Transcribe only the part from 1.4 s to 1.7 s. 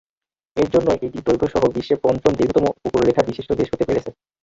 সহ